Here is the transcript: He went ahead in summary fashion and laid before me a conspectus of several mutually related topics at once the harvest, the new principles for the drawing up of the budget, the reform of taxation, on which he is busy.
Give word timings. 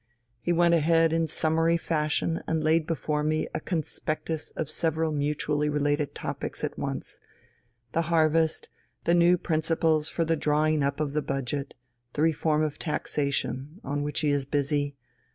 He 0.41 0.51
went 0.51 0.73
ahead 0.73 1.13
in 1.13 1.27
summary 1.27 1.77
fashion 1.77 2.41
and 2.47 2.63
laid 2.63 2.87
before 2.87 3.21
me 3.21 3.47
a 3.53 3.59
conspectus 3.59 4.49
of 4.57 4.67
several 4.67 5.11
mutually 5.11 5.69
related 5.69 6.15
topics 6.15 6.63
at 6.63 6.75
once 6.75 7.19
the 7.91 8.01
harvest, 8.09 8.69
the 9.03 9.13
new 9.13 9.37
principles 9.37 10.09
for 10.09 10.25
the 10.25 10.35
drawing 10.35 10.81
up 10.81 10.99
of 10.99 11.13
the 11.13 11.21
budget, 11.21 11.75
the 12.13 12.23
reform 12.23 12.63
of 12.63 12.79
taxation, 12.79 13.79
on 13.83 14.01
which 14.01 14.21
he 14.21 14.31
is 14.31 14.43
busy. 14.43 14.95